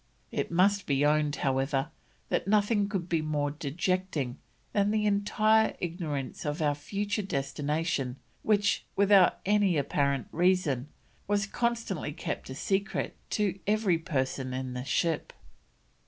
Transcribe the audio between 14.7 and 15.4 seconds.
the ship."